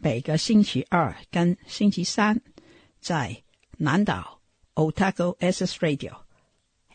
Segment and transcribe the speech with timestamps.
[0.00, 2.40] 每个星期二跟星期三，
[3.00, 3.42] 在
[3.78, 4.40] 南岛
[4.76, 6.18] Otago s s Radio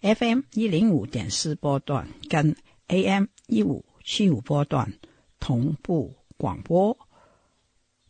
[0.02, 2.56] FM 一零五点四波段跟
[2.88, 4.94] AM 一五七五波段
[5.38, 6.98] 同步广播。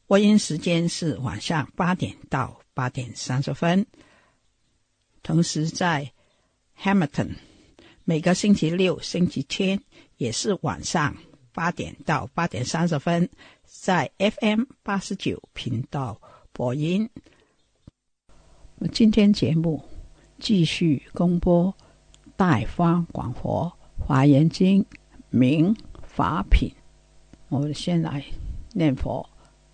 [0.06, 3.88] 播音时间是晚上八点到八点三十分。
[5.24, 6.12] 同时在
[6.78, 7.38] Hamilton，
[8.04, 9.82] 每个星期六、星期天
[10.18, 11.18] 也是晚上。
[11.54, 13.30] 八点到八点三十分，
[13.64, 16.20] 在 FM 八十九频道
[16.52, 17.08] 播音。
[18.92, 19.82] 今天节目
[20.40, 21.72] 继续公播
[22.36, 24.82] 《大方广佛华严经·
[25.30, 26.68] 明法品》。
[27.50, 28.26] 我们先来
[28.74, 29.24] 念佛：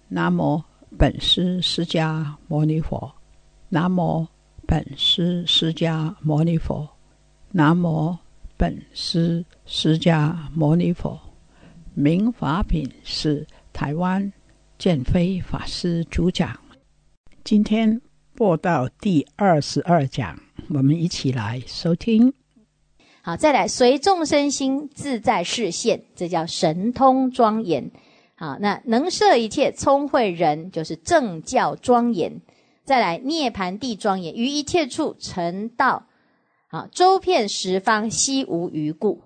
[0.09, 0.61] 南无
[0.97, 3.09] 本师释迦牟尼佛，
[3.69, 4.27] 南无
[4.67, 6.85] 本师释迦牟尼佛，
[7.51, 8.17] 南无
[8.57, 11.17] 本师释迦牟尼佛。
[12.01, 14.31] 明法品是台湾
[14.77, 16.57] 建飞法师主讲，
[17.43, 17.99] 今天
[18.33, 20.39] 播到第二十二讲，
[20.69, 22.33] 我们一起来收听。
[23.21, 27.91] 好，再来随众生心自在视线，这叫神通庄严。
[28.35, 32.39] 好，那能摄一切聪慧人，就是正教庄严。
[32.85, 36.07] 再来涅盘地庄严，于一切处成道。
[36.69, 39.23] 好，周遍十方，悉无余故。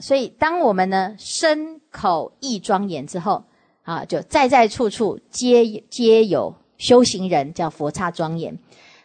[0.00, 3.44] 所以，当我们呢身口意庄严之后，
[3.82, 8.58] 啊，就在在处处皆皆有修行人，叫佛刹庄严。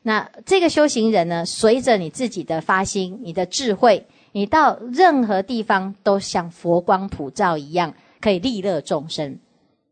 [0.04, 9.40] 那这个修行人呢，随着你自己的发心、你的智慧，你到任何地方都像佛光普照一样，可以利乐众生。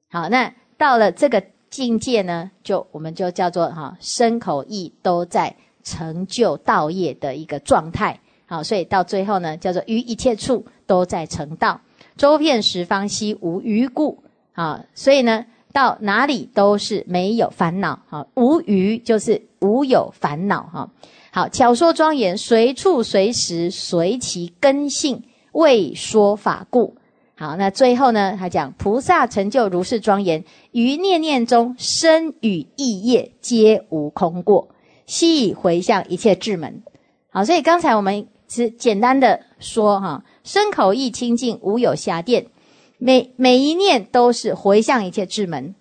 [0.10, 5.54] 好，那到了这个境界呢，就我们就叫做哈身口意都在
[5.84, 8.18] 成就道业的一个状态。
[8.46, 10.66] 好，所以到最后呢，叫做于一切处。
[10.86, 11.82] 都在成道，
[12.18, 14.20] 周遍十方悉无余故
[14.54, 20.90] 啊，所以呢，到哪里都是没有烦恼啊，无余就是无有烦恼哈。
[21.32, 26.96] 好，巧说庄严，随处随时随其根性为说法故。
[27.36, 34.70] 好，那最后呢，他讲菩萨成就如是庄严，于念念中身与意业皆无空过，
[35.08, 36.84] 悉以回向一切智门。
[37.32, 40.24] 好，所以刚才我们只简单的说哈。
[40.44, 42.46] 身口意清净，无有瑕玷，
[42.98, 45.74] 每每一念都是回向一切智门。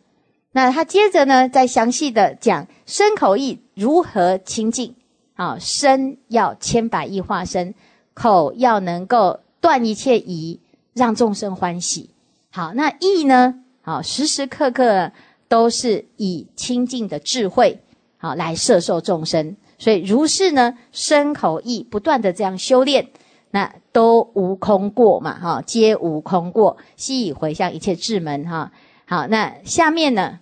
[0.52, 4.94] 那他接着呢，再详细的讲身口意如何清净。
[5.34, 7.74] 好，身要千百亿化身，
[8.14, 10.60] 口要能够断一切疑，
[10.92, 12.10] 让众生欢喜。
[12.50, 13.62] 好，那意呢？
[13.80, 15.10] 好，时时刻刻
[15.48, 17.80] 都是以清净的智慧，
[18.18, 19.56] 好来摄受众生。
[19.78, 23.08] 所以如是呢，身口意不断的这样修炼。
[23.52, 28.72] 那都无空过嘛，哈，皆无空过，悉以回向一切智门，哈。
[29.06, 30.40] 好，那下面呢，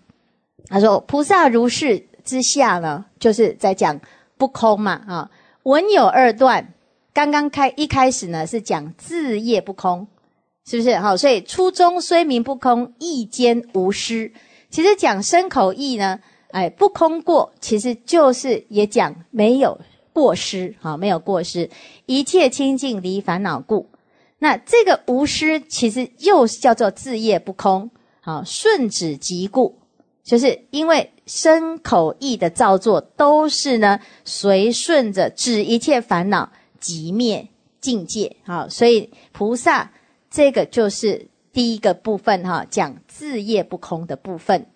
[0.69, 4.01] 他说菩萨如是之下呢，就是在讲
[4.39, 5.31] 不空嘛，啊，
[5.65, 6.73] 文有二段。
[7.13, 10.07] 刚刚开一开始呢是讲自业不空，
[10.65, 10.95] 是不是？
[10.97, 14.33] 好，所以初中虽名不空，意间无失。
[14.71, 16.21] 其实讲身口意呢，
[16.53, 19.81] 哎，不空过，其实就是也讲没有。
[20.21, 21.71] 过失，好，没有过失，
[22.05, 23.89] 一切清净离烦恼故。
[24.41, 27.91] 那这个无失，其实又叫做自业不空，
[28.21, 29.79] 好，顺止即故，
[30.23, 37.49] 就是因为身口意的造作都是呢，随顺着止一切烦恼即灭
[37.81, 39.91] 境界，好，所以菩萨
[40.31, 44.67] 这个就是第一个部分哈，讲自业不空的部分。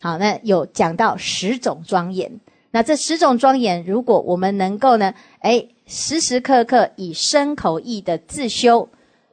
[0.00, 2.40] 好，那有讲到十种庄严。
[2.70, 8.88] 那这十种庄严，如果我们能够呢，哎，时时刻刻以身口意的自修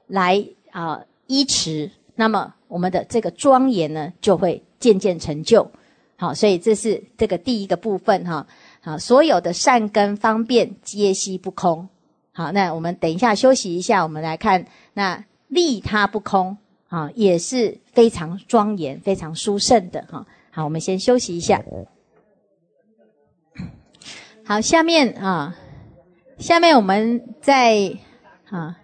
[0.07, 5.69] 来啊依持，那么我们的这个庄严呢，就会渐渐成就。
[6.17, 8.47] 好，所以这是这个第一个部分哈。
[8.79, 11.89] 好，所有的善根方便皆悉不空。
[12.31, 16.55] 好，那我们等一下休息一下，我们来看那利他不空
[16.87, 20.25] 啊，也是非常庄严、非常殊胜的哈。
[20.51, 21.61] 好，我们先休息一下。
[24.47, 25.57] 好，下面啊，
[26.37, 27.97] 下面我们再
[28.43, 28.77] 啊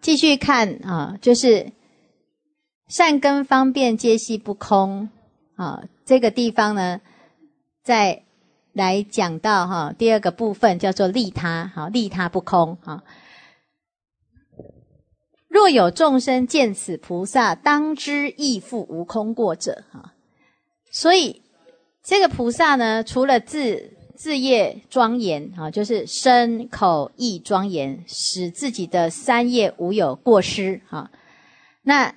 [0.00, 1.72] 继续看啊，就是
[2.86, 5.08] 善根方便皆系不空
[5.56, 7.00] 啊，这个地方呢，
[7.82, 8.22] 再
[8.72, 13.02] 来讲到哈第二个部分叫做利他，好，利他不空啊。
[15.48, 20.14] 若有众生见此菩萨，当知亦复无空过者啊。
[20.92, 21.42] 所以
[22.04, 23.90] 这个菩萨呢，除了自
[24.22, 31.10] 四业庄严啊，就是身口意庄严，使自己的三业无有过失啊。
[31.84, 32.14] 那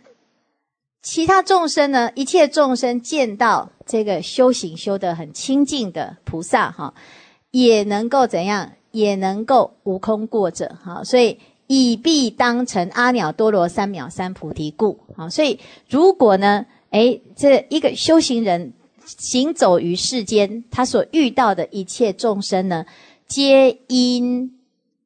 [1.02, 2.12] 其他众生呢？
[2.14, 6.94] 一切众生见到这个修行修得很清净的菩萨哈，
[7.52, 8.74] 也能够怎样？
[8.92, 11.02] 也能够无空过者哈。
[11.06, 15.30] 所以以彼当成阿耨多罗三藐三菩提故啊。
[15.30, 15.58] 所以
[15.88, 18.74] 如果呢，诶，这一个修行人。
[19.06, 22.86] 行走于世间，他所遇到的一切众生呢，
[23.28, 24.58] 皆因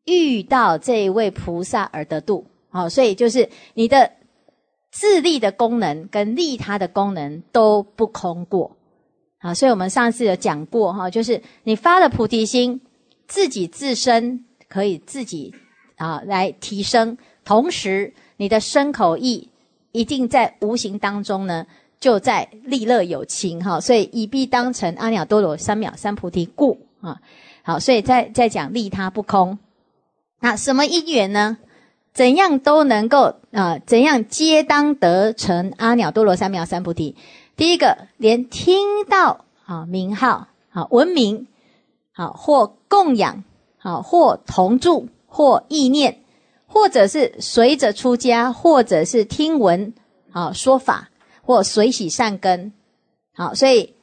[0.06, 2.46] 遇到这一位菩萨而得度。
[2.70, 4.12] 好，所以就是你的
[4.92, 8.78] 自利的功能跟利他的功能都不空过。
[9.40, 12.80] 好，所以我们上次有讲过哈，就是你发了菩提心，
[13.28, 15.54] 自己自身可以自己
[15.96, 19.50] 啊来提升，同时你的身口意
[19.92, 21.66] 一定在无形当中呢。
[22.00, 27.18] 就在利乐有情哈，所以以必当成阿耨多罗三藐三菩提故啊。
[27.64, 29.58] 好，所以在在讲利他不空。
[30.40, 31.58] 那什么因缘呢？
[32.14, 33.80] 怎样都能够啊？
[33.86, 37.16] 怎样皆当得成阿耨多罗三藐三菩提？
[37.56, 41.48] 第一个，连听到啊名号啊文明
[42.14, 43.44] 好，或供养
[43.80, 46.20] 好，或同住或意念，
[46.68, 49.94] 或者是随着出家，或者是听闻
[50.32, 51.10] 啊说法。
[51.48, 52.74] 或随喜善根，
[53.34, 53.94] 好，所以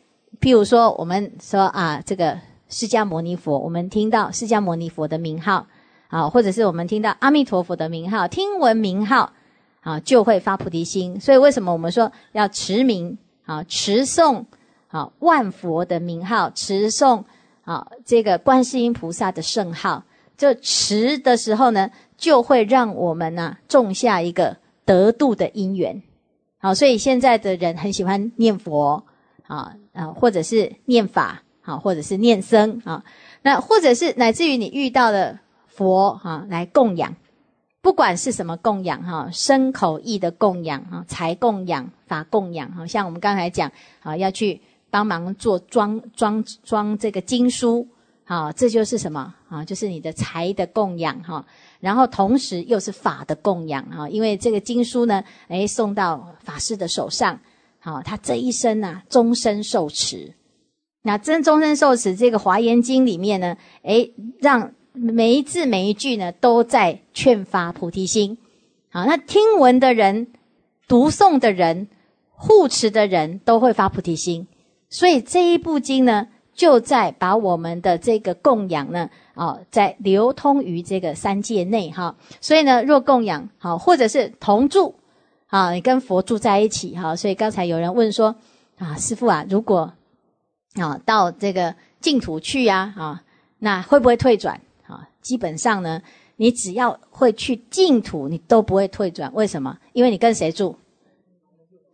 [0.40, 2.38] 譬如说，我们说啊，这个
[2.70, 5.66] 释迦牟尼佛，我们听到释迦牟尼佛的名号，
[6.08, 9.30] 啊，或者是我们听到阿弥陀佛的名号，听闻名号，
[9.82, 11.20] 啊，就会发菩提心。
[11.20, 14.42] 所以为什么我们说要持名，啊，持诵，
[14.88, 17.22] 啊，万佛的名号，持诵，
[17.64, 20.02] 啊，这个观世音菩萨的圣号，
[20.38, 24.56] 就持的时候呢，就会让我们呢，种下一个
[24.86, 26.02] 得度的因缘。
[26.64, 29.04] 好，所以现在的人很喜欢念佛
[29.46, 33.04] 啊，啊，或者是念法，啊，或者是念僧啊，
[33.42, 37.14] 那或者是乃至于你遇到的佛啊来供养，
[37.82, 43.70] 不管是什么供养哈，身口意的供养啊，财供养、法供养啊，像我们刚才讲
[44.00, 44.58] 啊，要去
[44.88, 47.86] 帮忙做装装装这个经书
[48.24, 51.44] 啊，这就是什么啊，就是你的财的供养哈。
[51.84, 57.38] 然后同时又是法的供养啊，因为这个经书呢，诶，送到法师的手上，
[57.78, 60.32] 好，他这一生呢，终身受持。
[61.02, 68.38] 那真终身受持，这个《华严经》里面呢，诶，让每一字每一句呢，都在劝发菩提心。
[68.88, 70.28] 好，那听闻的人、
[70.88, 71.88] 读诵的人、
[72.30, 74.46] 护持的人，都会发菩提心。
[74.88, 79.10] 所以这一部经呢，就在把我们的这个供养呢。
[79.34, 84.94] 哦，在流通于这个三界内哈，所以呢，若供养好，或者是同住
[85.48, 87.14] 啊，你跟佛住在一起哈。
[87.16, 88.34] 所以刚才有人问说，
[88.78, 89.92] 啊，师傅啊，如果
[90.76, 93.22] 啊到这个净土去呀啊，
[93.58, 95.08] 那会不会退转啊？
[95.20, 96.00] 基本上呢，
[96.36, 99.32] 你只要会去净土，你都不会退转。
[99.34, 99.76] 为什么？
[99.94, 100.78] 因为你跟谁住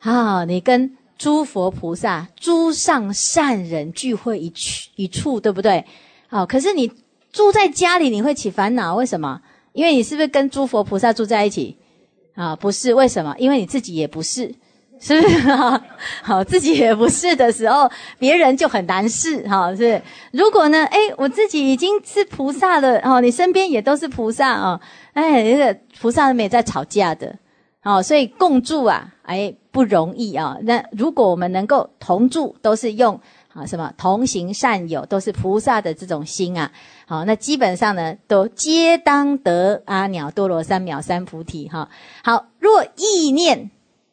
[0.01, 0.45] 啊？
[0.45, 5.83] 你跟诸佛菩萨、诸上善人聚会一去一处，对不对？
[6.29, 6.93] 好，可是你。
[7.33, 9.41] 住在家里你会起烦恼，为什么？
[9.73, 11.77] 因为你是不是跟诸佛菩萨住在一起？
[12.35, 13.35] 啊，不是，为什么？
[13.39, 14.53] 因为你自己也不是，
[14.99, 15.39] 是不是？
[16.23, 20.01] 好，自己也不是的时候，别人就很难事，哈，是。
[20.33, 24.81] 如果呢，哎，我自己已经是菩萨了，哦，你身边也都是菩萨啊，
[25.13, 27.37] 哎，个菩萨们也在吵架的，
[27.85, 30.57] 哦，所以共住啊，哎，不容易啊。
[30.63, 33.21] 那如果我们能够同住，都是用。
[33.53, 36.71] 好，什么同行善友都是菩萨的这种心啊！
[37.05, 41.89] 好，那基本上呢，都皆当得阿耨多罗三藐三菩提哈。
[42.23, 43.69] 好，若意念，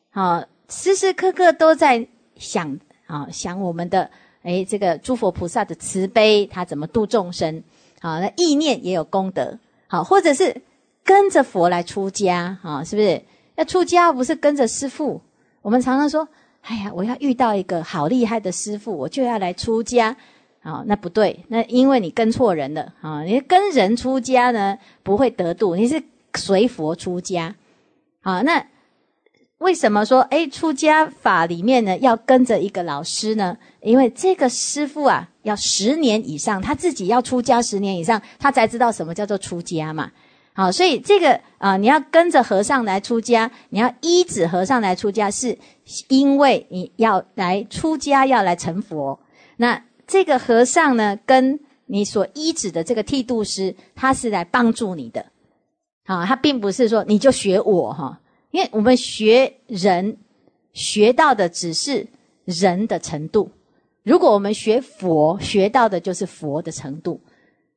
[0.10, 4.10] 好，时时刻刻都在想，啊，想我们的
[4.41, 7.62] 诶这个诸佛菩萨的慈悲，他怎么度众生？
[8.01, 9.60] 好，那意念也有功德。
[9.88, 10.63] 好，或者是
[11.03, 13.22] 跟着佛来出家，啊，是不是？
[13.56, 15.22] 那出家不是跟着师父？
[15.62, 16.27] 我们常常说。
[16.62, 20.16] 哎呀，我要遇到一个好厉害的师傅，我就要来出家，
[20.62, 26.02] 啊，那不对，那因为你跟错人了，啊，你跟人出家呢不会得度，你是
[26.36, 27.56] 随佛出家，
[28.22, 28.66] 好，那
[29.60, 33.58] 为什么说诶出家法里面呢要跟着一个老师呢？
[33.82, 40.12] 因为这个师傅啊要十年以上，他自己要出家十年以上，他才知道什么叫做出家嘛。
[40.58, 45.56] 好，所以这个啊，你要跟着和尚来出家，你要依止和尚来出家，是
[46.08, 49.20] 因为你要来出家，要来成佛。
[49.58, 55.24] 那这个和尚呢，跟你所依止的这个剃度师，他是来帮助你的。
[56.06, 60.18] 好，他并不是说你就学我哈，因为我们学人
[60.74, 62.08] 学到的只是
[62.46, 63.52] 人的程度，
[64.02, 67.22] 如果我们学佛学到的，就是佛的程度。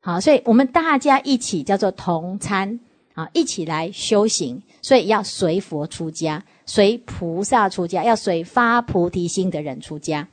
[0.02, 2.80] 好，所以我们大家一起叫做同参，
[3.12, 10.26] 啊，一起来修行，所以要随佛出家，随菩萨出家，要随发菩提心的人出家。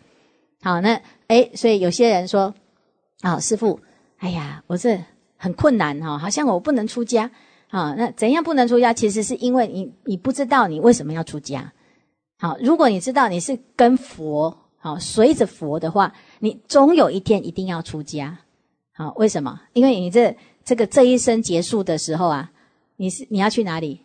[0.61, 2.53] 好，那哎，所以有些人说，
[3.19, 3.77] 啊，师父，
[4.19, 4.97] 哎呀，我这
[5.35, 7.29] 很困难哈，好像我不能出家。
[7.69, 8.93] 啊，那怎样不能出家？
[8.93, 11.73] 其实是因为你，你不知道你为什么要出家。
[12.39, 18.37] 好，如果你知道你是跟佛，好，随着佛的话，你总有一天一定要出家。
[18.97, 19.61] 好，为什么？
[19.73, 20.35] 因为你这
[20.65, 22.49] 这个这一生结束的时候啊，
[22.95, 24.01] 你是你要去哪里？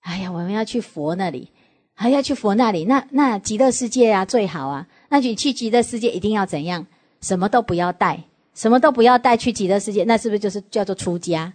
[0.00, 1.50] 哎呀，我们要去佛那里，
[1.92, 2.86] 还要去佛那里。
[2.86, 4.86] 那那极乐世界啊，最好啊。
[5.10, 6.86] 那你去极乐世界一定要怎样？
[7.20, 10.04] 什么都不要带，什么都不要带去极乐世界。
[10.04, 11.52] 那是不是就是叫做出家？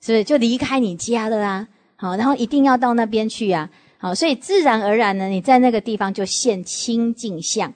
[0.00, 1.66] 是不是就离开你家的啦？
[1.96, 3.68] 好，然后一定要到那边去啊。
[3.96, 7.74] 好，所以自然而然呢，你在那个地方就现清净相。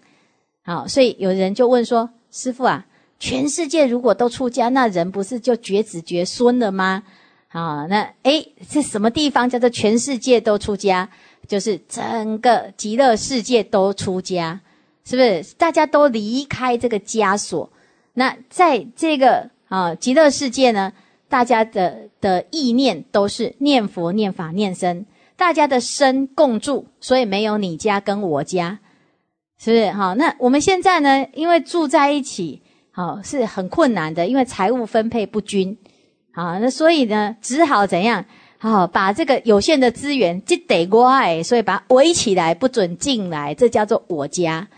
[0.62, 2.86] 好，所以有人就问说：“师傅啊。”
[3.22, 7.04] 全世界如果都出家，那人不是就绝子绝孙了吗？
[7.50, 11.08] 啊，那哎，这什么地方叫做全世界都出家？
[11.46, 14.60] 就是整个极乐世界都出家，
[15.04, 15.54] 是不是？
[15.56, 17.70] 大家都离开这个枷锁。
[18.14, 20.92] 那在这个啊极乐世界呢，
[21.28, 28.80] 大家的的意念都是念佛、念法、念身，大家的身共住，所以没有你家跟我家，
[29.60, 29.92] 是不是？
[29.92, 32.60] 好，那我们现在呢，因为住在一起。
[32.94, 35.76] 好是很困难的，因为财务分配不均，
[36.34, 38.22] 好，那所以呢，只好怎样？
[38.58, 44.68] 好，把这个有限的资源就得外，所以把它围起来，不准进来，这叫做我家。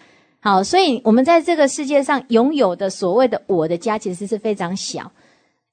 [0.40, 5.10] 好，所以我们在这个世界上拥有的所谓的我的家，其实是非常小，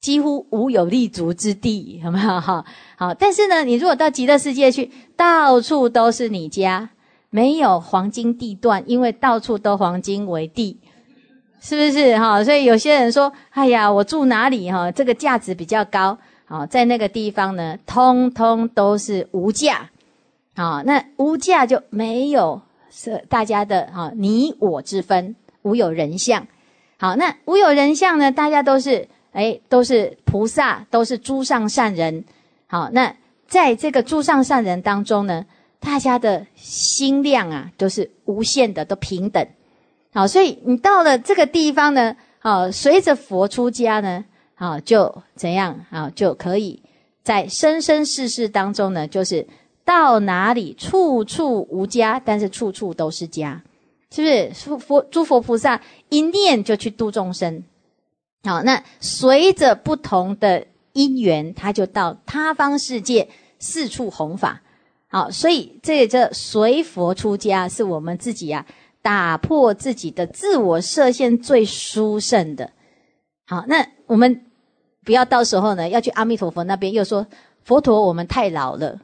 [0.01, 2.65] 几乎无有立足之地，好不 好？
[2.97, 6.89] 好，但是呢，你如果到极乐世界去，到处都是你家，
[7.29, 10.79] 没有黄金地段，因为到处都黄金为地。
[11.61, 12.43] 是不是哈？
[12.43, 14.91] 所以有些人说：“哎呀，我住哪里哈？
[14.91, 16.17] 这个价值比较高。
[16.45, 19.87] 好，在那个地方呢，通通都是无价。
[20.55, 26.47] 好，那无价就没有是大家的哈，你我之分，无有人相。
[26.97, 28.31] 好，那无有人相呢？
[28.31, 32.25] 大家都是哎，都是菩萨，都是诸上善人。
[32.65, 33.15] 好，那
[33.47, 35.45] 在这个诸上善人当中呢，
[35.79, 39.45] 大家的心量啊，都是无限的，都平等。”
[40.13, 44.25] 好，所以你到了这个地方呢，好，随着佛出家呢，
[44.55, 46.81] 好，就怎样啊，就可以
[47.23, 49.47] 在生生世世当中呢，就是
[49.85, 53.63] 到哪里处处无家，但是处处都是家，
[54.09, 54.49] 是不是？
[54.53, 57.63] 佛佛诸佛菩萨一念就去度众生，
[58.43, 64.59] 好，那随着不同的因缘，他就到他方世界四处弘法，
[65.07, 68.65] 好，所以这也叫随佛出家，是我们自己啊。
[69.01, 72.71] 打破自己的自我设限，最殊胜的。
[73.47, 74.43] 好，那我们
[75.03, 77.25] 不要到时候呢，要去阿弥陀佛那边，又说
[77.63, 78.99] 佛陀我们太老了，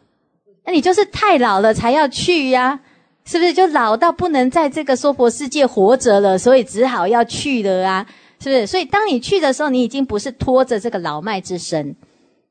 [0.66, 2.80] 那你就是太老了才要去呀？
[3.25, 8.06] 是不是就老到不能在这个娑婆世界活着了，所以只好要去了啊？
[8.39, 8.66] 是不是？
[8.68, 11.96] 所以当你去的时候，你已经不是拖着这个老迈之身，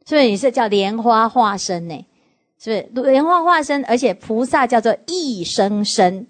[0.04, 2.04] 所以你是叫莲花化身呢？
[2.58, 3.82] 是不是莲花化身？
[3.86, 6.26] 而且菩萨叫做一生身。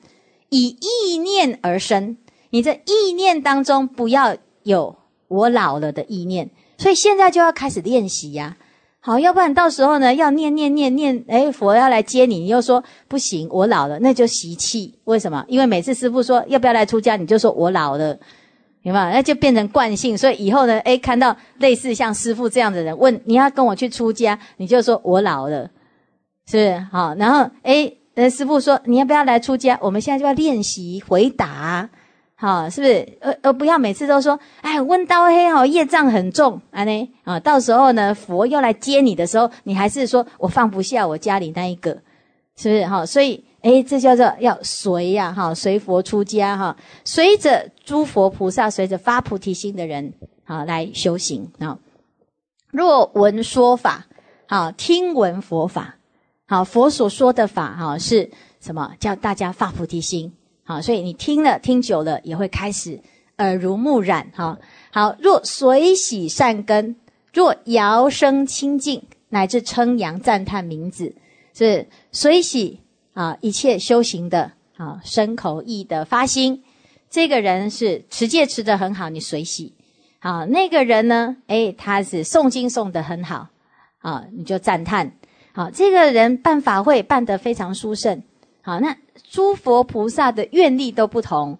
[0.56, 2.16] 以意念而生，
[2.50, 4.96] 你这意念当中不要有
[5.28, 6.48] 我老了的意念，
[6.78, 8.56] 所以现在就要开始练习呀。
[9.00, 14.98] 好，要不然到时候呢，要念念念念，诶，佛要来接你，你又说不行，我老了，那就习气。
[15.04, 15.44] 为什么？
[15.46, 18.18] 因为每次师傅说要不要来出家，你就说我老了，
[18.82, 19.12] 明白？
[19.12, 25.70] 那就变成惯性，所以以后呢，诶，看到类似像师傅这样的人问你要跟我去出家，你就说我老了，
[26.46, 26.86] 是不是？
[26.90, 27.98] 好，然后诶。
[28.18, 29.78] 那师傅说：“你要不要来出家？
[29.82, 31.88] 我们现在就要练习回答，
[32.34, 33.06] 好，是不是？
[33.20, 37.08] 呃呃，不要每次都说，哎，问到黑哈，业障很重，啊呢？
[37.24, 41.90] 啊，到时候呢，佛又来接你的时候，你还是说我放不下我家里那一个，
[42.56, 42.86] 是不是？
[42.86, 51.78] 哈，所以，哎，这叫做要随呀，哈，随佛出家哈，随着诸佛菩萨，随着发菩提心的人，好来修行啊。
[52.70, 54.06] 若闻说法，
[54.46, 55.96] 好听闻佛法。”
[56.48, 58.94] 好，佛所说的法，哈，是什么？
[59.00, 63.00] 叫大家发菩提心，好，所以你听了听久了，也会开始
[63.38, 64.56] 耳濡目染，哈。
[64.92, 66.94] 好，若随喜善根，
[67.34, 71.12] 若摇声清净，乃至称扬赞叹名字，
[71.52, 72.78] 是随喜
[73.14, 76.62] 啊，一切修行的啊，身口意的发心。
[77.10, 79.72] 这个人是持戒持得很好，你随喜；
[80.20, 83.48] 好，那个人呢，诶，他是诵经诵得很好，
[83.98, 85.12] 啊，你就赞叹。
[85.56, 88.22] 好，这个人办法会办得非常殊胜。
[88.60, 88.94] 好，那
[89.30, 91.58] 诸佛菩萨的愿力都不同，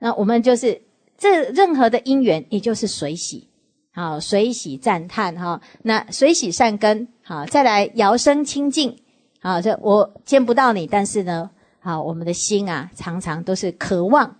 [0.00, 0.82] 那我们就是
[1.16, 3.46] 这任何的因缘，也就是随喜。
[3.92, 7.06] 好，随喜赞叹哈，那随喜善根。
[7.22, 8.96] 好，再来摇身清净。
[9.40, 11.48] 好，这我见不到你，但是呢，
[11.78, 14.34] 好，我们的心啊，常常都是渴望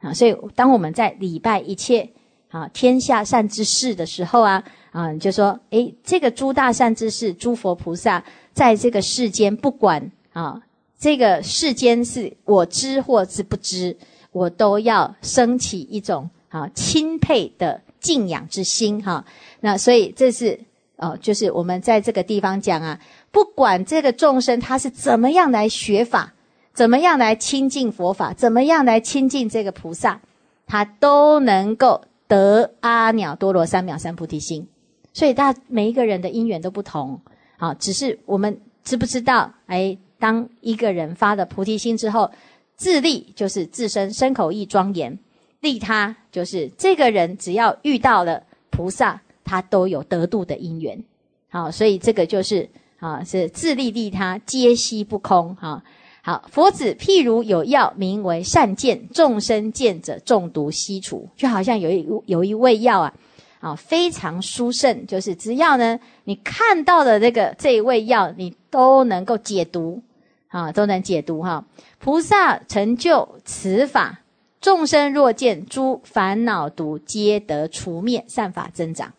[0.00, 0.12] 啊。
[0.12, 2.10] 所以，当我们在礼拜一切。
[2.50, 10.60] 啊，天下善之事的时候啊，啊，就说，诶，这个诸大善之事，诸佛菩萨在这个世间，不管啊，
[10.98, 13.96] 这个世间是我知或是不知，
[14.32, 19.24] 我都要升起一种啊钦佩的敬仰之心哈。
[19.60, 20.58] 那所以这是
[20.96, 22.98] 哦，就是我们在这个地方讲啊，
[23.30, 26.34] 不管这个众生他是怎么样来学法，
[26.74, 30.20] 怎么样来亲近佛法，怎么样来亲近这个菩萨，
[30.66, 32.02] 他都能够。
[32.30, 34.68] 得阿耨多罗三藐三菩提心，
[35.12, 37.20] 所以大家每一个人的因缘都不同，
[37.58, 39.52] 好，只是我们知不知道？
[39.66, 42.30] 哎，当一个人发了菩提心之后，
[42.76, 45.18] 自利就是自身身口意庄严，
[45.58, 51.02] 利他就是这个人只要遇到了菩萨，他都有得度的因缘，
[51.48, 52.68] 好，所以这个就是
[53.00, 55.82] 啊，是自利利他皆悉不空哈。
[56.22, 63.14] 好，佛子譬如有药名为善见，众生见者中毒悉除，就好像有一有一味药啊，
[63.60, 70.02] 啊非常殊胜，就是只要呢你看到的这个这一味药，你都能够解毒，
[70.48, 71.64] 啊都能解毒哈。
[71.98, 74.18] 菩萨成就此法，
[74.60, 79.14] 众生若见诸烦恼毒，皆得除灭，善法增长。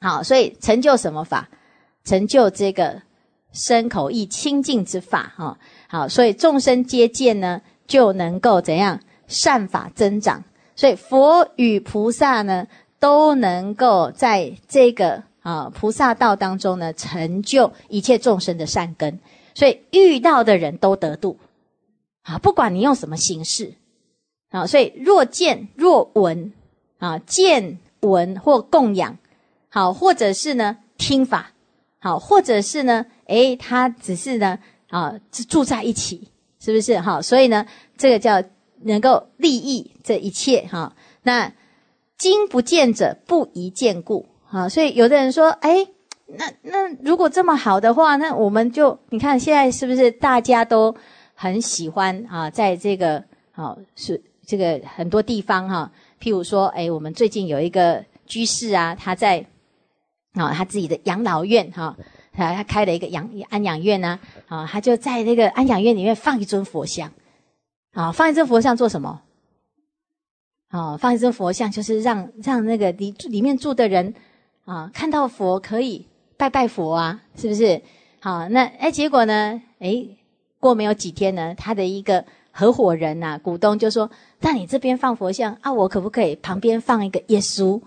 [0.00, 1.48] 好，所以成就什么法？
[2.04, 3.02] 成就这个
[3.52, 5.56] 身口意清净之法哈。
[5.92, 10.44] 好，所以众生接见呢，就能够怎样善法增长。
[10.76, 12.64] 所以佛与菩萨呢，
[13.00, 19.18] 都能够在这个啊菩萨道当中呢，成就一切众生的善根。
[19.52, 21.36] 所以遇到的人都得度，
[22.22, 23.74] 啊，不管你用什么形式
[24.52, 26.52] 啊，所以若见若闻
[26.98, 29.18] 啊，见闻或供养，
[29.68, 31.50] 好，或者是呢听法，
[31.98, 34.60] 好，或者是呢，诶，他只是呢。
[34.90, 37.22] 啊，住住在一起，是不是哈？
[37.22, 37.64] 所以呢，
[37.96, 38.42] 这个叫
[38.82, 40.94] 能够利益这一切哈。
[41.22, 41.50] 那
[42.18, 44.68] 今不见者不宜见故哈。
[44.68, 45.86] 所以有的人说，哎，
[46.26, 50.94] 那那如果这么好的话，那我们就你看现在是不是大家都
[51.34, 52.50] 很喜欢啊？
[52.50, 59.46] 在这个啊，是这个很多地方哈，譬如说，哎，我们最近有一个居士啊，他在
[60.34, 61.96] 啊他自己的养老院哈。
[62.32, 67.10] 他他开了一个养安养院呐，啊，他就在那个安养院里面放一尊佛像，
[67.92, 69.22] 啊，放一尊佛像做什么？
[70.68, 74.14] 啊，放一尊佛像就是让让那个里里面住的人
[74.64, 77.82] 啊，看到佛可以拜拜佛啊，是不是？
[78.20, 80.06] 好，那哎，结果呢，哎，
[80.60, 84.08] 过没有几天呢，他的一个合伙人呐，股东就说
[84.40, 87.80] ：“那你这边放佛像啊，我可不可以旁边放一个耶稣？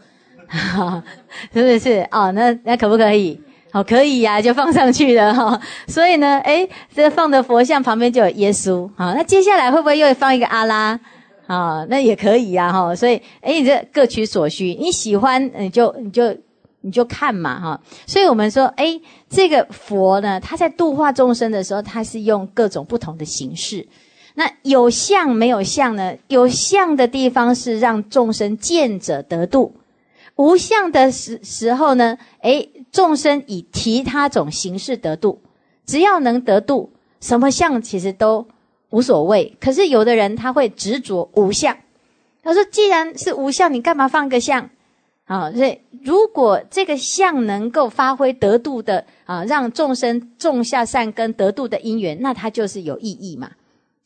[1.54, 2.06] 是不是？
[2.12, 3.40] 哦，那那可不可以？”
[3.74, 5.60] 好，可以呀，就放上去了哈。
[5.88, 8.88] 所以呢，诶，这放的佛像旁边就有耶稣。
[8.96, 11.00] 好，那接下来会不会又放一个阿拉？
[11.48, 12.96] 好，那也可以呀，哈。
[12.96, 16.38] 所以，诶，你这各取所需，你喜欢你就你就
[16.82, 17.82] 你就看嘛，哈。
[18.06, 23.88] 所以我们说，诶，这个佛呢，他在度化众生的时候，他是用各种不同的形式。
[24.36, 26.14] 那有相没有相呢？
[26.28, 29.74] 有相的地方是让众生见者得度。
[30.36, 35.42] 无相的时时候呢，诶，众生以其他种形式得度，
[35.86, 36.92] 只要能得度，
[37.22, 38.48] 什么相其实都
[38.90, 39.56] 无所谓。
[39.60, 41.78] 可是有的人他会执着无相，
[42.42, 44.70] 他说：既然是无相，你干嘛放个相？
[45.26, 53.52] 啊，所以如果这个相能够发挥得度的啊，让众生种下善根得度的因缘，那它就是有意义嘛。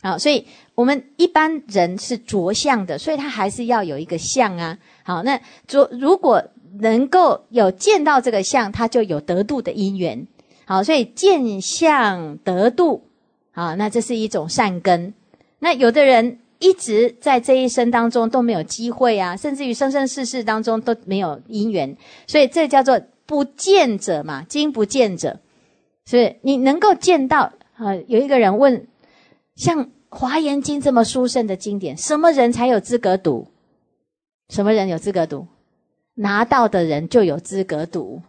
[0.03, 4.77] 好，所以我们一般人是着相的，所以他还是要有一个相啊。
[5.03, 6.41] 好，那着如果
[6.79, 10.27] 能够有见到这个相，他就有得度的因缘。
[10.65, 13.05] 好，所以见相得度，
[13.51, 15.13] 好，那这是一种善根。
[15.60, 25.39] 那有的人一直在这一生当中都没有机会啊，甚至于生生世世当中都没有因缘，所以这叫做不见者嘛，今不见者。
[26.05, 28.86] 所以你能够见到，呃，有一个人问。
[29.58, 33.48] 像《华严经》这么殊胜的经典，什么人才有资格读？
[34.50, 35.48] 什么人有资格读？
[36.13, 38.22] 拿到的人就有资格读，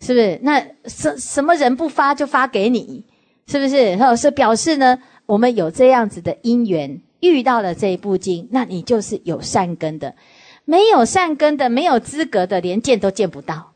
[0.00, 0.38] 是不是？
[0.42, 3.04] 那什什么人不发就发给你，
[3.46, 3.96] 是不是？
[3.96, 10.10] 哈，是表示呢，我们有这样子的因缘，遇到了这部经，那你就是有善根的；
[10.66, 13.72] 没有善根的，没有资格的，连见都见不到，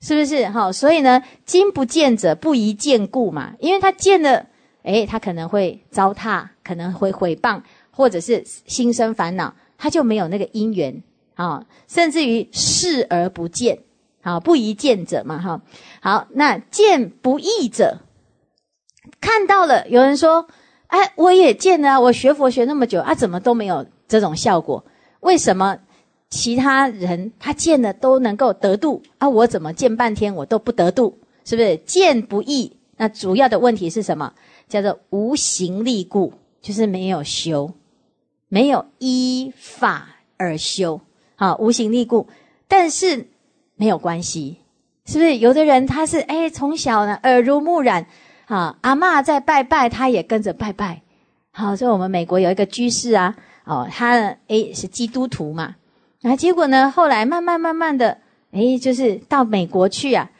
[0.00, 0.46] 是不是？
[0.48, 4.46] 哈，所以呢，经不见者不宜见故嘛，因为他见了。
[4.82, 11.02] 诶，他可能会糟蹋，可能会毁谤，或者是心生烦恼，他就没有那个因缘
[11.34, 13.78] 啊，甚至于视而不见，
[14.22, 15.60] 好不宜见者嘛，哈。
[16.00, 17.98] 好，那见不义者，
[19.20, 20.46] 看到了有人说，
[20.88, 24.84] 哎，我也见了，我学佛学那么久，啊，怎么都没有这种效果？
[25.20, 25.78] 为什么
[26.28, 31.16] 其他人他见了都能够得度，啊，我怎么见半天我都不得度？
[31.44, 32.76] 是不是见不义？
[32.96, 34.32] 那主要的问题是什么？
[34.72, 36.32] 叫做无形力故，
[36.62, 37.74] 就是没有修，
[38.48, 40.08] 没有依法
[40.38, 40.98] 而修，
[41.36, 42.26] 好无形力故，
[42.68, 43.26] 但是
[43.76, 44.56] 没有关系，
[45.04, 45.36] 是不是？
[45.36, 48.06] 有的人他是哎从小呢耳濡目染，
[48.46, 51.02] 啊阿妈在拜拜，他也跟着拜拜。
[51.50, 54.14] 好，所以我们美国有一个居士啊，哦他
[54.48, 55.76] 哎是基督徒嘛，
[56.22, 60.30] 那结果呢后来慢慢慢慢的，哎就是到美国去啊，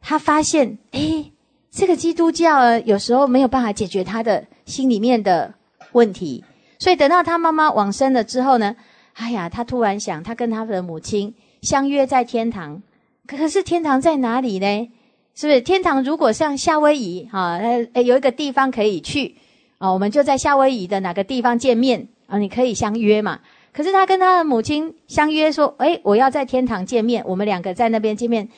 [0.00, 1.29] 他发现哎。
[1.70, 5.54] 这个基督教有时候没有办法解决他的心里面的
[5.92, 6.44] 问题，
[6.78, 8.74] 所以等到他妈妈往生了之后呢，
[9.14, 12.82] 哎呀，他突然想，他跟他的母亲相约在天堂，
[13.26, 14.88] 可是天堂在哪里呢？
[15.32, 17.52] 是不是天堂如果像夏威夷啊，
[17.94, 19.36] 呃，有一个地方可以去
[19.78, 22.36] 啊，我们就在夏威夷的哪个地方见面啊？
[22.38, 23.40] 你可以相约嘛？
[23.72, 28.48] 可是他跟他的母亲相约说，哎，我要在天堂见面，我们两个在那边见面，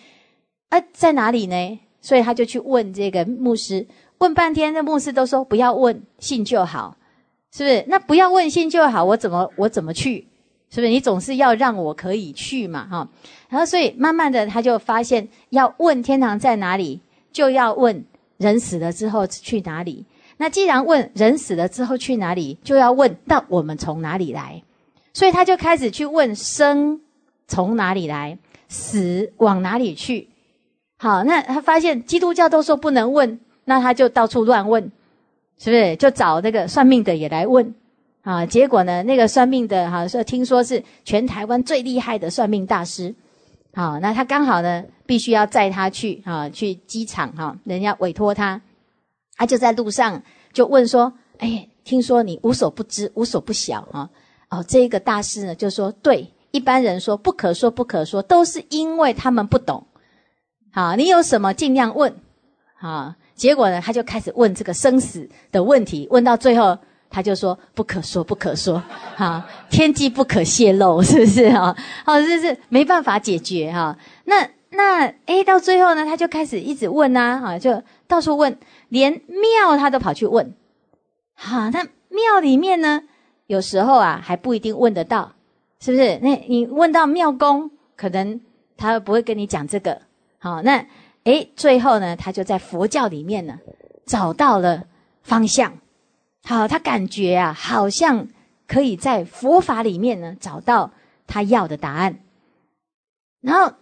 [0.70, 1.78] 啊，在哪里呢？
[2.02, 3.86] 所以他就去问这个牧师，
[4.18, 6.96] 问半天，那牧师都说不要问，信就好，
[7.52, 7.84] 是不是？
[7.88, 10.26] 那不要问信就好，我怎么我怎么去？
[10.68, 10.88] 是不是？
[10.88, 13.08] 你总是要让我可以去嘛，哈。
[13.48, 18.04] 然后所以慢慢的他就发现，要问天堂在哪里，就要问
[18.38, 20.04] 人死了之后去哪里。
[20.38, 24.60] 那既然问人死了之后去哪里，就要问那我们从哪里来？
[25.12, 27.00] 所以他就开始去问生
[27.46, 28.36] 从哪里来，
[28.66, 30.30] 死往哪里去。
[31.02, 34.80] 好，那他发现基督教都说不能问，那他就到处乱问，
[35.58, 35.96] 是不是？
[35.96, 37.74] 就找那个算命的也来问，
[38.20, 43.12] 啊，结果呢，那个算命的哈说，听说是全台湾最厉害的算命大师，
[43.74, 48.62] 好，那他刚好呢，必须要载他去啊，去机场哈，人家委托他，
[49.36, 54.08] 他就在路上就问说，哎，听说你无所不知，无所不晓啊，
[54.50, 59.84] 哦，这个大师呢就说，对，一般人说不可说，不可说，都是因为他们不懂。
[60.74, 62.16] 好，你有什么尽量问，
[62.80, 63.14] 啊？
[63.34, 66.08] 结果呢，他就开始问这个生死的问题。
[66.10, 66.78] 问到最后，
[67.10, 68.82] 他就说：“不可说，不可说，
[69.14, 71.76] 哈，天机不可泄露，是不是啊？
[72.06, 73.98] 哦，就是没办法解决哈。
[74.24, 78.58] 那那哎，到最后呢，他就开始一直问啊，啊，就到处问，
[78.88, 80.54] 连庙他都跑去问。
[81.34, 83.02] 好，那庙里面呢，
[83.46, 85.32] 有时候啊，还不一定问得到，
[85.80, 86.18] 是不是？
[86.22, 88.40] 那你问到庙公，可能
[88.78, 90.00] 他不会跟你讲这个。
[90.42, 90.84] 好，那
[91.22, 93.60] 诶，最后呢，他就在佛教里面呢
[94.06, 94.88] 找到了
[95.22, 95.78] 方向。
[96.42, 98.26] 好，他感觉啊，好像
[98.66, 100.90] 可以在佛法里面呢找到
[101.28, 102.18] 他要的答案。
[103.40, 103.76] 然后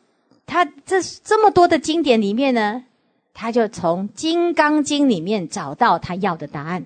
[0.45, 2.85] 他这这么多的经典里面呢，
[3.33, 6.85] 他就从《金刚经》里面找到他要的答案。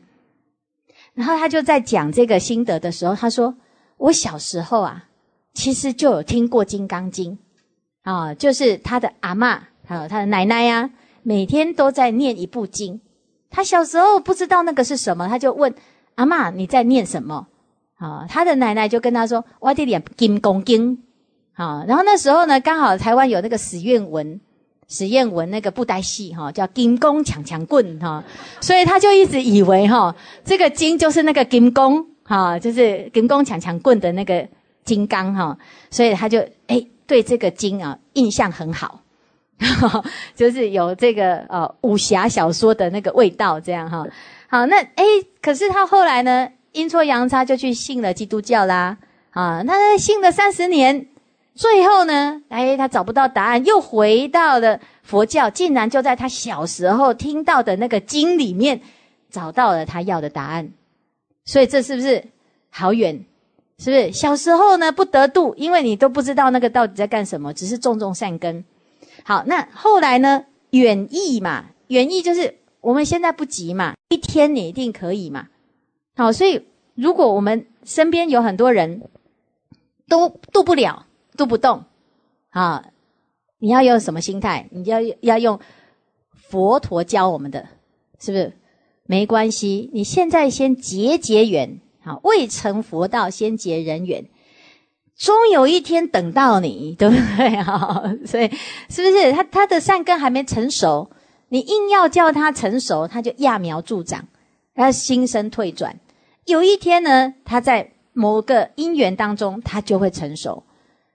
[1.15, 3.57] 然后他就在讲这个心得的时候，他说
[3.99, 5.09] ：“我小时候啊，
[5.53, 7.33] 其实就有听过《金刚经》。”
[8.05, 10.91] 啊，就是他的阿妈还有他的奶奶呀，
[11.23, 13.01] 每天都在念一部经。
[13.51, 15.75] 他小时候不知道那个是什么，他就问
[16.15, 17.49] 阿妈你在念什么？
[17.97, 21.03] 啊，他的奶奶就跟他说：“我念金刚经。”
[21.55, 24.39] 啊，然后那时候呢，刚好台湾有那个史艳文，
[24.89, 28.23] 史艳文那个布袋戏哈，叫金刚抢抢棍哈，
[28.61, 30.15] 所以他就一直以为哈，
[30.45, 34.47] 这个经就是那个金刚哈，就是金刚抢抢棍的那个
[34.85, 35.57] 金刚哈，
[35.91, 36.85] 所以他就哎。
[37.07, 39.01] 对这个经啊，印象很好，
[40.37, 44.07] 就是有这个呃武侠小说的那个味道，这样哈。
[44.49, 45.03] 好，那诶，
[45.43, 48.97] 可是他后来呢，阴错阳差就去信了基督教啦，
[49.31, 51.09] 啊，那信了三十年，
[51.55, 58.81] 最后呢，诶，他找不到答案，又回到了佛教，竟然就在他小时候听到的那个经里面，
[59.31, 60.71] 找到了他要的答案。
[61.45, 62.25] 所以这是不是
[62.71, 63.25] 好远？
[63.79, 68.65] 是不是小时候呢不得度，因为你都不知道那个到底在干什么，只是种种善根。
[69.25, 75.49] 好，那后来呢远意嘛，远意就是我们现在不急嘛，一天你一定可以嘛。
[76.17, 79.03] 好，所以如果我们身边有很多人
[80.09, 81.07] 都度不了，
[81.37, 81.85] 渡不动，
[82.51, 82.87] 啊，
[83.59, 84.69] 你要用什么心态？
[84.71, 85.59] 你要要用
[86.33, 87.69] 佛陀教我们的，
[88.21, 88.53] 是不是？
[89.07, 91.81] 没关系，你现在先结结缘。
[92.05, 94.27] 好，未成佛道，先结人缘，
[95.17, 97.49] 终有一天等到你，对不对？
[97.65, 98.47] 哈，所以
[98.91, 101.11] 是不是他他的善根还没成熟，
[101.49, 104.23] 你硬要叫他成熟，他就揠苗助长，
[104.75, 105.99] 他心生退转。
[106.45, 110.63] 有一天呢，他在某个因缘当中，他就会成熟。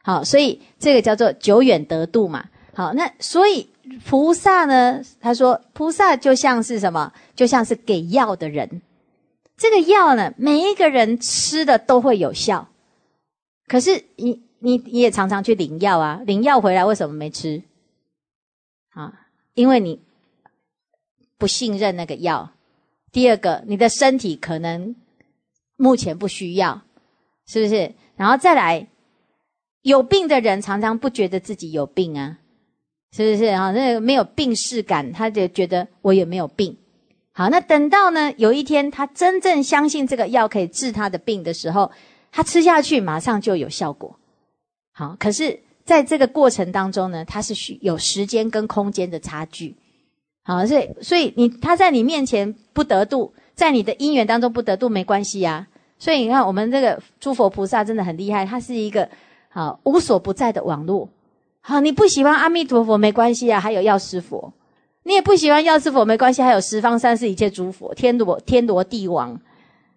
[0.01, 2.43] 好，所以这个叫做久远得度嘛。
[2.73, 3.69] 好，那所以
[4.07, 7.13] 菩萨呢，他说菩萨就像是什么？
[7.35, 8.81] 就像是给药的人。
[9.59, 12.69] 这个药呢，每一个人吃的都会有效，
[13.67, 17.61] 可是你你你也常常去领药啊，领药回来为什么没吃？
[18.91, 19.99] 啊，因为你
[21.37, 22.49] 不信任那个药。
[23.11, 24.95] 第二个，你的身体可能
[25.75, 26.81] 目前不需要，
[27.45, 27.93] 是不是？
[28.15, 28.87] 然后再来，
[29.81, 32.39] 有病的人常常不觉得自己有病啊，
[33.11, 33.51] 是不是？
[33.57, 36.77] 哈，那个没有病视感，他就觉得我也没有病。
[37.33, 41.89] 好，那等到呢有一天他真正相信这个药可以治他的病的时候，
[42.31, 44.17] 他吃下去马上就有效果。
[44.93, 49.75] 好，可是在这个过程当中呢，他是需有时间跟空间的差距。
[50.43, 55.67] 好，所以所以你他在你面前不得度，在你的因缘当中不得度没关系啊。
[55.97, 59.07] 所以你看我们这个诸佛菩萨真的很厉害，他是一个
[59.49, 61.09] 好无所不在的网络。
[61.61, 64.53] 好，你不喜欢阿弥陀佛没关系啊，还有药师佛。
[65.09, 69.41] 你也不喜欢药师佛没关系，还有十方三世一切诸佛，天罗天罗地网，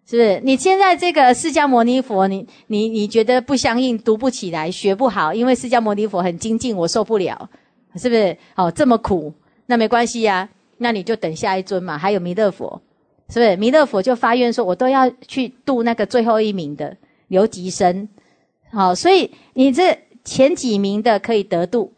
[0.06, 0.40] 是不是？
[0.42, 7.46] 你现在这个释迦牟尼佛，你你你觉得不相应，读不起来，学不好，因为释迦牟尼佛很精进，我受不了，
[7.96, 8.34] 是不是？
[8.54, 9.30] 哦，这么苦，
[9.66, 10.48] 那没关系呀，
[10.78, 11.98] 那你就等下一尊嘛。
[11.98, 12.80] 还有弥勒佛，
[13.28, 13.54] 是不是？
[13.56, 16.96] 弥勒佛就发愿说，我都要去度那个最后一名的
[17.28, 18.08] 留级生。
[18.70, 21.92] 好，所以你这前几名的可以得度，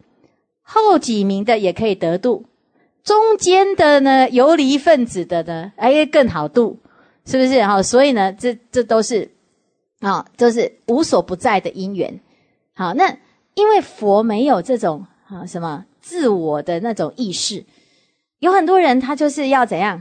[0.62, 2.46] 后几名的也可以得度。
[3.04, 6.78] 中间的呢，游离分子的呢，哎，更好渡，
[7.26, 7.80] 是不是哈？
[7.82, 9.30] 所以呢，这这都是，
[10.00, 12.18] 啊，都是无所不在的因缘。
[12.74, 13.14] 好，那
[13.54, 17.64] 因为佛没有这种啊什么自我的那种意识，
[18.40, 20.00] 有很多人他就是要怎样，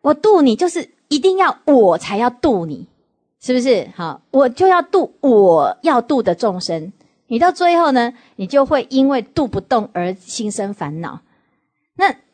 [0.00, 2.86] 我渡你就是一定要我才要渡你，
[3.40, 4.22] 是不是好？
[4.30, 6.92] 我就要渡我要渡的众生，
[7.26, 11.18] 你到最后呢，你就会因为渡不动而心生烦恼。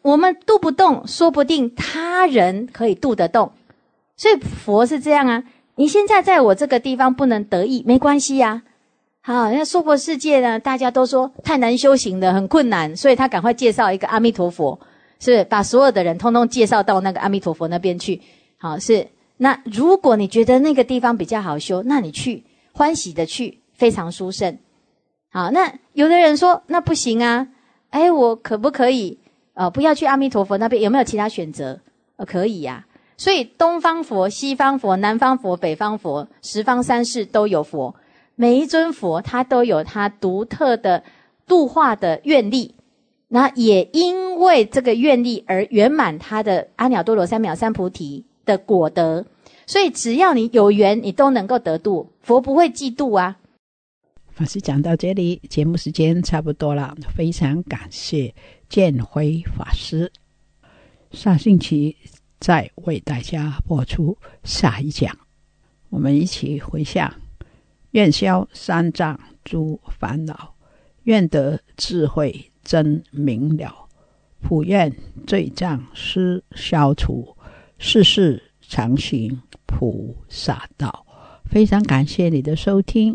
[0.03, 3.53] 我们渡不动，说不定他人可以渡得动，
[4.17, 5.45] 所以佛是这样啊。
[5.77, 8.63] 你现在在我这个地方不能得意，没关系呀。
[9.23, 10.59] 好，那娑婆世界呢？
[10.59, 14.79] 大家都说太难修行了，很困难，所以他赶快介绍一个阿弥陀佛，
[15.19, 18.21] 是把所有的人通通介绍到那个阿弥陀佛那边去。
[18.57, 24.59] 好，是那如果你觉得那个地方比较好修，那你去欢喜的去，非常殊胜。
[25.31, 27.49] 好，那有的人说那不行啊，
[27.91, 29.19] 哎，我可不可以？
[29.55, 31.81] 呃，不要去阿弥陀佛那边，有没有其他选择？
[32.17, 32.85] 呃，可以呀。
[33.17, 37.95] 所以东方佛、西方佛、南方佛、北方佛、十方三世都有佛，
[38.35, 41.03] 每一尊佛他都有他独特的
[41.47, 42.75] 度化的愿力，
[43.29, 49.27] 那也因为这个愿力而圆满他的阿耨多罗三藐三菩提的果德。
[49.67, 53.37] 所以只要你有缘，你都能够得度，佛不会嫉妒啊。
[54.41, 56.97] 老师讲到这里，节目时间差不多了。
[57.15, 58.35] 非常感谢
[58.71, 60.11] 建辉法师，
[61.11, 61.95] 下星期
[62.39, 65.15] 再为大家播出下一讲。
[65.91, 67.13] 我们一起回向：
[67.91, 70.55] 愿消三障诸烦恼，
[71.03, 73.89] 愿得智慧真明了，
[74.41, 74.91] 普愿
[75.27, 77.37] 罪障失消除，
[77.77, 81.05] 世世常行菩萨道。
[81.45, 83.15] 非常感谢你的收听。